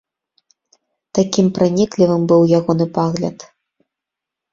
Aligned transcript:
Такім 1.19 1.45
праніклівым 1.57 2.23
быў 2.31 2.41
ягоны 2.61 2.85
пагляд. 2.97 3.37